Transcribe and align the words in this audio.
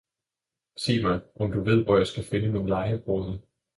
Sig 0.77 1.01
mig, 1.03 1.19
om 1.35 1.51
du 1.51 1.63
ved, 1.63 1.83
hvor 1.83 1.97
jeg 1.97 2.07
skal 2.07 2.23
finde 2.23 2.51
min 2.51 2.67
legebroder? 2.67 3.37